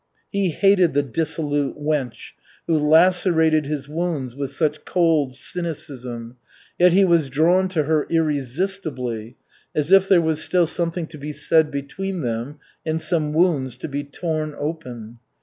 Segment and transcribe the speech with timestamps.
[0.31, 2.31] He hated the "dissolute wench,"
[2.65, 6.37] who lacerated his wounds with such cold cynicism,
[6.79, 9.35] yet he was drawn to her irresistibly,
[9.75, 13.87] as if there was still something to be said between them and some wounds to
[13.87, 15.19] be torn open.